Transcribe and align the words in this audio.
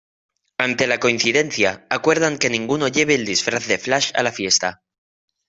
Ante 0.57 0.87
la 0.87 0.99
coincidencia, 0.99 1.85
acuerdan 1.91 2.39
que 2.39 2.49
ninguno 2.49 2.87
lleve 2.87 3.13
el 3.13 3.23
disfraz 3.23 3.67
de 3.67 3.77
Flash 3.77 4.09
a 4.15 4.23
la 4.23 4.31
fiesta. 4.31 4.81